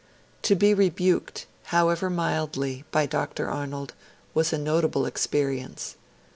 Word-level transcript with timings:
To 0.41 0.55
be 0.55 0.73
rebuked, 0.73 1.45
however 1.65 2.09
mildly, 2.09 2.85
by 2.89 3.05
Dr. 3.05 3.51
Arnold 3.51 3.93
was 4.33 4.51
a 4.51 4.57
Potable 4.57 5.05
experience. 5.05 5.95